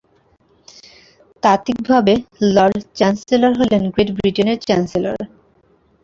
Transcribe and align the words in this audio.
তাত্ত্বিকভাবে, 1.43 2.13
lord 2.55 2.79
chancellor 2.97 3.53
হলেন 3.59 3.81
great 3.93 4.09
ব্রিটেনের 4.17 4.57
চ্যান্সেলর। 4.59 5.17